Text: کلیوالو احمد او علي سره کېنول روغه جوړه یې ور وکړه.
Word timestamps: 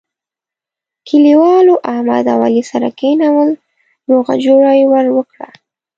کلیوالو 1.07 1.75
احمد 1.93 2.25
او 2.33 2.39
علي 2.47 2.63
سره 2.71 2.89
کېنول 2.99 3.49
روغه 4.09 4.33
جوړه 4.45 4.71
یې 4.79 4.85
ور 4.91 5.05
وکړه. 5.17 5.47